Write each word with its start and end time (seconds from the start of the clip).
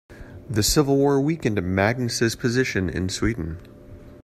The 0.49 0.63
civil 0.63 0.97
war 0.97 1.21
weakened 1.21 1.61
Magnus's 1.61 2.35
position 2.35 2.89
in 2.89 3.07
Sweden. 3.07 3.59